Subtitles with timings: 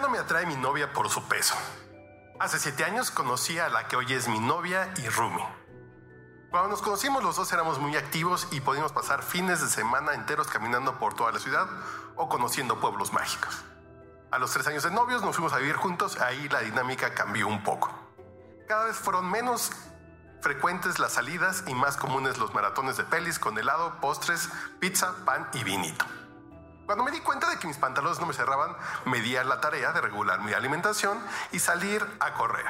[0.00, 1.56] No me atrae mi novia por su peso.
[2.38, 5.42] Hace siete años conocí a la que hoy es mi novia y Rumi.
[6.50, 10.46] Cuando nos conocimos los dos éramos muy activos y podíamos pasar fines de semana enteros
[10.46, 11.66] caminando por toda la ciudad
[12.14, 13.64] o conociendo pueblos mágicos.
[14.30, 17.48] A los tres años de novios nos fuimos a vivir juntos, ahí la dinámica cambió
[17.48, 17.92] un poco.
[18.68, 19.72] Cada vez fueron menos
[20.40, 25.50] frecuentes las salidas y más comunes los maratones de pelis con helado, postres, pizza, pan
[25.54, 26.04] y vinito.
[26.88, 28.74] Cuando me di cuenta de que mis pantalones no me cerraban,
[29.04, 32.64] me di a la tarea de regular mi alimentación y salir a correr.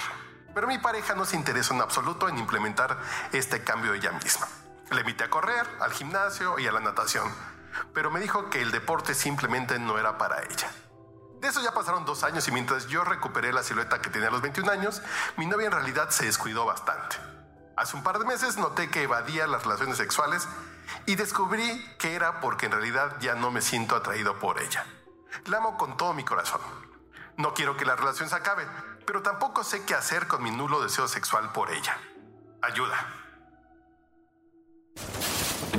[0.52, 2.98] Pero mi pareja no se interesó en absoluto en implementar
[3.30, 4.48] este cambio ella misma.
[4.90, 7.32] Le invité a correr, al gimnasio y a la natación,
[7.94, 10.68] pero me dijo que el deporte simplemente no era para ella.
[11.40, 14.32] De eso ya pasaron dos años y mientras yo recuperé la silueta que tenía a
[14.32, 15.00] los 21 años,
[15.36, 17.14] mi novia en realidad se descuidó bastante.
[17.76, 20.48] Hace un par de meses noté que evadía las relaciones sexuales
[21.06, 24.86] y descubrí que era porque en realidad ya no me siento atraído por ella.
[25.46, 26.60] La amo con todo mi corazón.
[27.36, 28.66] No quiero que la relación se acabe,
[29.06, 31.98] pero tampoco sé qué hacer con mi nulo deseo sexual por ella.
[32.62, 32.96] Ayuda.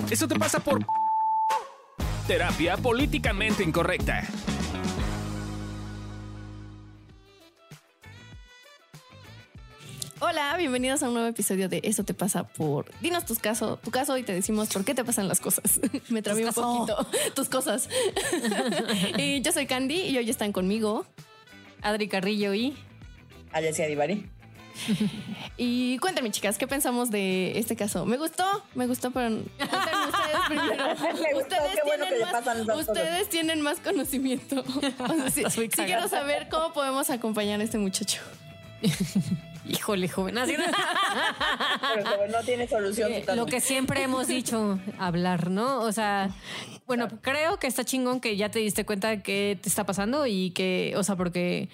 [0.09, 0.79] Eso te pasa por
[2.25, 4.23] terapia políticamente incorrecta.
[10.29, 12.85] Hola, bienvenidos a un nuevo episodio de Eso te pasa por.
[13.01, 15.79] Dinos tus casos, tu caso y te decimos por qué te pasan las cosas.
[16.09, 17.07] Me trabé un poquito.
[17.35, 17.89] Tus cosas.
[19.17, 21.07] y yo soy Candy y hoy están conmigo
[21.81, 22.77] Adri Carrillo y
[23.53, 24.29] Alessia Divari.
[25.57, 28.05] y cuéntame, chicas, ¿qué pensamos de este caso?
[28.05, 29.47] Me gustó, me gustó, pero ustedes
[30.47, 30.91] primero.
[31.39, 34.63] ustedes, tienen, más, ustedes tienen más conocimiento.
[35.33, 38.21] sí, sí quiero saber cómo podemos acompañar a este muchacho.
[39.69, 40.35] Híjole, joven.
[41.95, 43.11] Pero joven no tiene solución.
[43.11, 45.81] Eh, lo que siempre hemos dicho, hablar, ¿no?
[45.81, 46.29] O sea,
[46.87, 50.25] bueno, creo que está chingón que ya te diste cuenta de qué te está pasando
[50.25, 51.69] y que, o sea, porque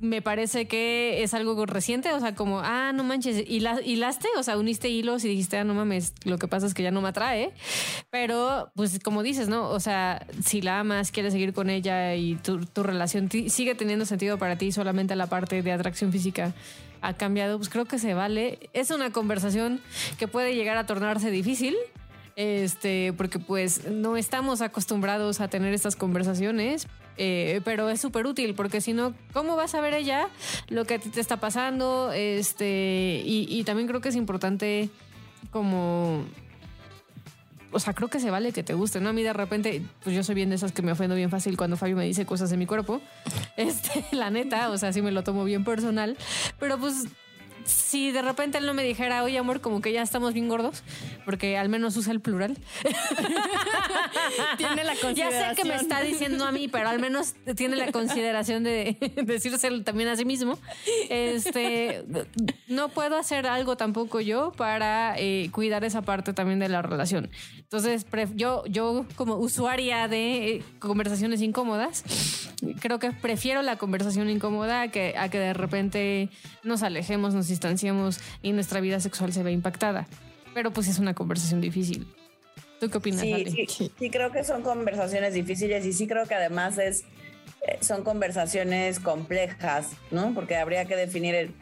[0.00, 4.58] me parece que es algo reciente, o sea, como, ah, no manches, hilaste, o sea,
[4.58, 7.08] uniste hilos y dijiste, ah, no mames, lo que pasa es que ya no me
[7.08, 7.52] atrae,
[8.10, 9.68] pero pues como dices, ¿no?
[9.68, 14.04] O sea, si la amas, quieres seguir con ella y tu, tu relación sigue teniendo
[14.04, 16.52] sentido para ti, solamente la parte de atracción física
[17.02, 18.58] ha cambiado, pues creo que se vale.
[18.72, 19.80] Es una conversación
[20.18, 21.76] que puede llegar a tornarse difícil,
[22.36, 26.86] este, porque pues no estamos acostumbrados a tener estas conversaciones,
[27.22, 30.28] eh, pero es súper útil porque si no, ¿cómo vas a ver ella
[30.68, 32.12] lo que a ti te está pasando?
[32.12, 34.88] Este, y, y también creo que es importante
[35.50, 36.24] como
[37.72, 39.10] o sea, creo que se vale que te guste, ¿no?
[39.10, 41.56] A mí de repente, pues yo soy bien de esas que me ofendo bien fácil
[41.56, 43.00] cuando Fabio me dice cosas de mi cuerpo.
[43.56, 46.16] Este, la neta, o sea, sí me lo tomo bien personal,
[46.58, 47.04] pero pues
[47.64, 50.82] si de repente él no me dijera, oye amor, como que ya estamos bien gordos,
[51.24, 52.58] porque al menos usa el plural.
[54.56, 55.40] tiene la consideración.
[55.40, 58.96] Ya sé que me está diciendo a mí, pero al menos tiene la consideración de
[59.24, 60.58] decírselo también a sí mismo.
[61.08, 62.04] Este,
[62.68, 67.30] no puedo hacer algo tampoco yo para eh, cuidar esa parte también de la relación.
[67.58, 72.04] Entonces, yo, yo como usuaria de eh, conversaciones incómodas,
[72.80, 76.28] creo que prefiero la conversación incómoda a que, a que de repente
[76.62, 80.06] nos alejemos, nos distanciamos y nuestra vida sexual se ve impactada.
[80.54, 82.06] Pero pues es una conversación difícil.
[82.80, 83.20] ¿Tú qué opinas?
[83.20, 87.04] Sí, sí, creo que son conversaciones difíciles y sí creo que además es,
[87.66, 90.32] eh, son conversaciones complejas, ¿no?
[90.34, 91.54] Porque habría que definir el,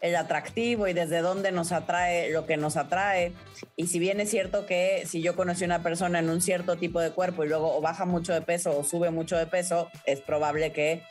[0.00, 3.32] el atractivo y desde dónde nos atrae lo que nos atrae.
[3.76, 6.76] Y si bien es cierto que si yo conocí a una persona en un cierto
[6.76, 9.88] tipo de cuerpo y luego o baja mucho de peso o sube mucho de peso,
[10.06, 11.02] es probable que,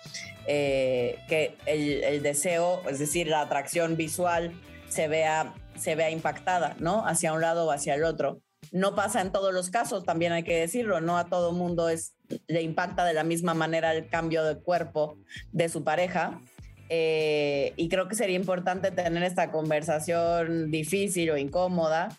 [0.47, 4.53] eh, que el, el, deseo, es decir, la atracción visual,
[4.87, 7.05] se vea, se vea impactada, ¿no?
[7.05, 8.41] Hacia un lado o hacia el otro.
[8.71, 12.15] No pasa en todos los casos, también hay que decirlo, no a todo mundo es,
[12.47, 15.17] le impacta de la misma manera el cambio de cuerpo
[15.51, 16.41] de su pareja.
[16.89, 22.09] Eh, y creo que sería importante tener esta conversación difícil o incómoda,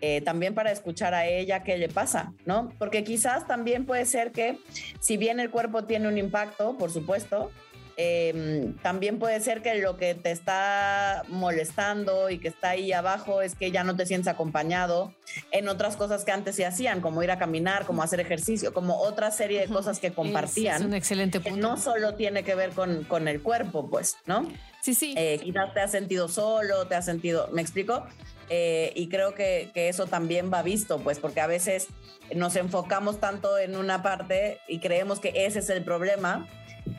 [0.00, 2.72] eh, también para escuchar a ella qué le pasa, ¿no?
[2.78, 4.58] Porque quizás también puede ser que
[5.00, 7.52] si bien el cuerpo tiene un impacto, por supuesto,
[7.96, 13.42] eh, también puede ser que lo que te está molestando y que está ahí abajo
[13.42, 15.14] es que ya no te sientes acompañado
[15.50, 18.98] en otras cosas que antes se hacían, como ir a caminar, como hacer ejercicio, como
[18.98, 20.76] otra serie de cosas que compartían.
[20.76, 21.56] Es, un excelente punto.
[21.60, 24.48] no solo tiene que ver con, con el cuerpo, pues, ¿no?
[24.80, 25.14] Sí, sí.
[25.16, 28.04] Eh, quizás te has sentido solo, te has sentido, ¿me explico?
[28.48, 31.88] Eh, y creo que, que, eso también va visto, pues, porque a veces
[32.34, 36.48] nos enfocamos tanto en una parte y creemos que ese es el problema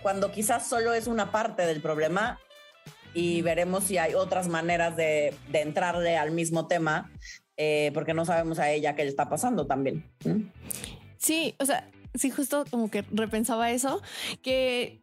[0.04, 2.40] cuando quizás solo es una parte del problema
[3.16, 7.12] y veremos si hay otras maneras de, de entrarle al mismo tema,
[7.58, 10.12] eh, porque no sabemos a ella qué le está pasando también.
[11.18, 14.02] Sí, o sea, sí, justo como que repensaba eso,
[14.42, 15.02] que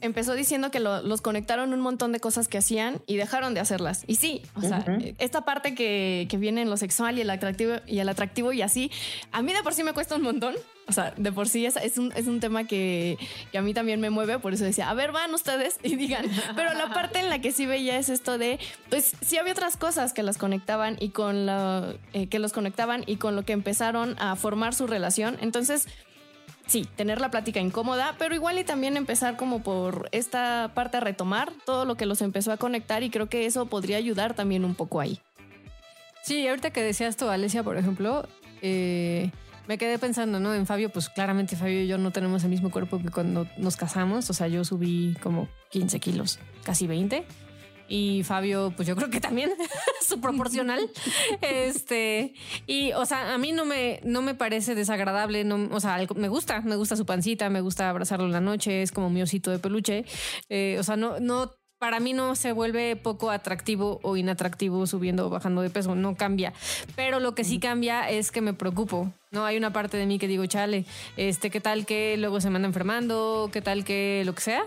[0.00, 4.04] empezó diciendo que los conectaron un montón de cosas que hacían y dejaron de hacerlas.
[4.06, 4.84] Y sí, o sea,
[5.18, 8.90] esta parte que, viene en lo sexual y el atractivo y el atractivo y así,
[9.32, 10.54] a mí de por sí me cuesta un montón.
[10.88, 13.18] O sea, de por sí es, es, un, es un tema que,
[13.56, 16.74] a mí también me mueve, por eso decía, a ver, van ustedes y digan, pero
[16.74, 20.12] la parte en la que sí veía es esto de, pues sí había otras cosas
[20.12, 24.14] que las conectaban y con la, eh, que los conectaban y con lo que empezaron
[24.20, 25.38] a formar su relación.
[25.40, 25.88] Entonces,
[26.66, 31.00] sí, tener la plática incómoda, pero igual y también empezar como por esta parte a
[31.00, 34.64] retomar todo lo que los empezó a conectar y creo que eso podría ayudar también
[34.64, 35.20] un poco ahí.
[36.22, 38.28] Sí, ahorita que decías tú, Alesia, por ejemplo,
[38.60, 39.30] eh,
[39.68, 40.54] me quedé pensando, ¿no?
[40.54, 43.76] En Fabio, pues claramente Fabio y yo no tenemos el mismo cuerpo que cuando nos
[43.76, 47.24] casamos, o sea, yo subí como 15 kilos, casi 20
[47.88, 49.50] y Fabio, pues yo creo que también
[50.06, 50.90] su proporcional.
[51.40, 52.34] este,
[52.66, 56.28] y o sea, a mí no me, no me parece desagradable, no, o sea, me
[56.28, 59.50] gusta, me gusta su pancita, me gusta abrazarlo en la noche, es como mi osito
[59.50, 60.04] de peluche.
[60.48, 65.26] Eh, o sea, no, no, para mí no se vuelve poco atractivo o inatractivo subiendo
[65.26, 66.52] o bajando de peso, no cambia.
[66.94, 69.12] Pero lo que sí cambia es que me preocupo.
[69.30, 70.86] No hay una parte de mí que digo, chale,
[71.16, 73.50] este, ¿qué tal que luego se me enfermando?
[73.52, 74.64] ¿Qué tal que lo que sea?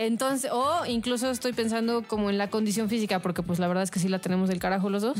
[0.00, 3.90] Entonces, o incluso estoy pensando como en la condición física, porque pues la verdad es
[3.90, 5.18] que sí la tenemos del carajo los dos.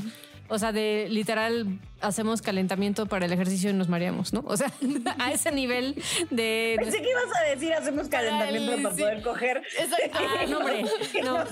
[0.48, 4.42] O sea, de literal hacemos calentamiento para el ejercicio y nos mareamos, ¿no?
[4.46, 4.72] O sea,
[5.18, 6.76] a ese nivel de.
[6.80, 9.62] Pensé que ibas a decir hacemos calentamiento para, poder coger.
[9.78, 10.18] Exacto.
[10.18, 10.84] Ah, no, hombre.
[11.24, 11.44] No.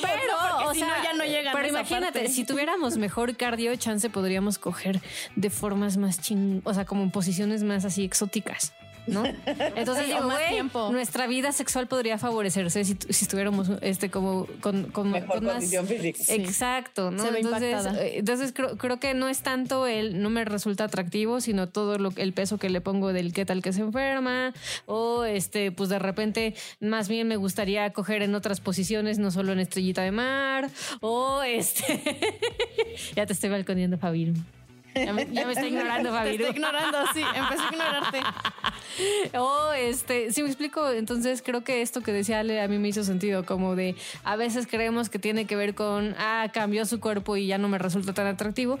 [0.00, 1.50] Pero, o sea, ya no llega.
[1.52, 5.00] Pero imagínate, si tuviéramos mejor cardio, chance podríamos coger
[5.34, 8.72] de formas más ching, o sea, como en posiciones más así exóticas.
[9.06, 9.24] ¿No?
[9.76, 10.90] Entonces digo, tiempo.
[10.92, 16.34] nuestra vida sexual podría favorecerse si, si estuviéramos este como con, con, Mejor condición física.
[16.34, 17.26] Exacto, ¿no?
[17.26, 21.68] entonces, eh, entonces creo, creo, que no es tanto el no me resulta atractivo, sino
[21.68, 24.52] todo lo, el peso que le pongo del qué tal que se enferma
[24.86, 29.52] o este pues de repente más bien me gustaría coger en otras posiciones, no solo
[29.52, 30.70] en estrellita de mar
[31.00, 32.00] o este
[33.16, 34.32] ya te estoy balconeando, Fabio.
[34.94, 36.36] Ya me, está ignorando, Fabi.
[36.36, 38.20] Te estoy ignorando, sí, empecé a ignorarte.
[39.34, 40.90] Oh, este, sí me explico.
[40.90, 44.36] Entonces creo que esto que decía Ale a mí me hizo sentido, como de a
[44.36, 47.78] veces creemos que tiene que ver con, ah, cambió su cuerpo y ya no me
[47.78, 48.78] resulta tan atractivo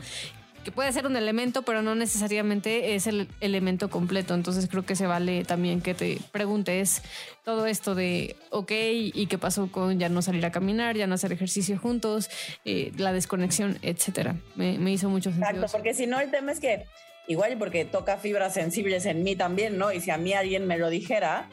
[0.62, 4.34] que puede ser un elemento, pero no necesariamente es el elemento completo.
[4.34, 7.02] Entonces creo que se vale también que te preguntes
[7.44, 11.14] todo esto de, ok, ¿y qué pasó con ya no salir a caminar, ya no
[11.14, 12.30] hacer ejercicio juntos,
[12.64, 14.36] eh, la desconexión, etcétera?
[14.54, 15.50] Me, me hizo mucho sentido.
[15.50, 16.86] Exacto, porque si no, el tema es que
[17.26, 19.92] igual porque toca fibras sensibles en mí también, ¿no?
[19.92, 21.48] Y si a mí alguien me lo dijera,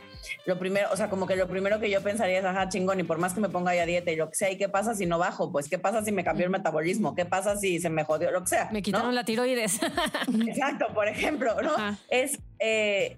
[0.45, 3.04] lo primero, o sea, como que lo primero que yo pensaría es, ajá, chingón, y
[3.04, 5.06] por más que me ponga ya dieta y lo que sea, ¿y qué pasa si
[5.06, 5.51] no bajo?
[5.51, 7.16] Pues, ¿qué pasa si me cambió el metabolismo?
[7.16, 8.31] ¿Qué pasa si se me jodió?
[8.31, 8.69] Lo que sea.
[8.71, 9.80] Me quitaron la tiroides.
[10.48, 11.71] Exacto, por ejemplo, ¿no?
[12.10, 13.18] Es eh,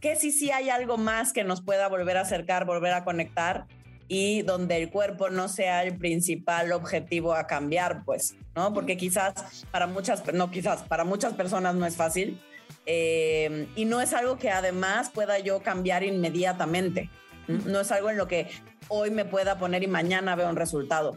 [0.00, 3.66] que si sí hay algo más que nos pueda volver a acercar, volver a conectar
[4.08, 8.72] y donde el cuerpo no sea el principal objetivo a cambiar, pues, ¿no?
[8.74, 12.40] Porque quizás para muchas, no quizás, para muchas personas no es fácil
[12.86, 17.10] eh, y no es algo que además pueda yo cambiar inmediatamente.
[17.48, 18.48] No es algo en lo que
[18.94, 21.16] hoy me pueda poner y mañana veo un resultado.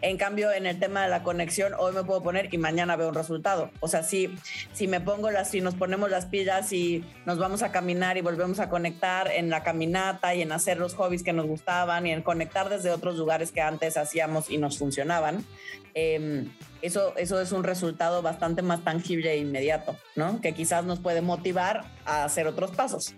[0.00, 3.10] En cambio, en el tema de la conexión, hoy me puedo poner y mañana veo
[3.10, 3.70] un resultado.
[3.80, 4.34] O sea, si,
[4.72, 8.22] si me pongo las, si nos ponemos las pilas y nos vamos a caminar y
[8.22, 12.12] volvemos a conectar en la caminata y en hacer los hobbies que nos gustaban y
[12.12, 15.44] en conectar desde otros lugares que antes hacíamos y nos funcionaban,
[15.92, 16.50] em,
[16.80, 20.40] eso, eso es un resultado bastante más tangible e inmediato, ¿no?
[20.40, 23.14] Que quizás nos puede motivar a hacer otros pasos.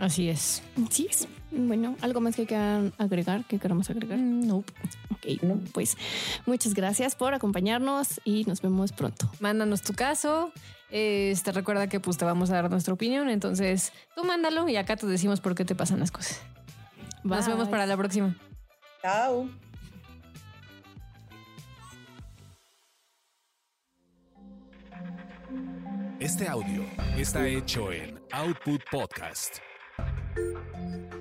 [0.00, 0.62] Así es.
[0.90, 1.28] Sí, es.
[1.50, 3.44] Bueno, ¿algo más que quieran agregar?
[3.44, 4.18] ¿Que queramos agregar?
[4.18, 4.56] Mm, no.
[5.10, 5.42] Ok,
[5.72, 5.96] pues
[6.46, 9.30] muchas gracias por acompañarnos y nos vemos pronto.
[9.40, 10.52] Mándanos tu caso.
[10.90, 13.28] Este recuerda que pues te vamos a dar nuestra opinión.
[13.28, 16.40] Entonces tú mándalo y acá te decimos por qué te pasan las cosas.
[17.22, 18.34] Nos vemos para la próxima.
[19.02, 19.48] Chao.
[26.18, 26.84] Este audio
[27.16, 29.69] está hecho en Output Podcast.
[30.36, 31.19] うん。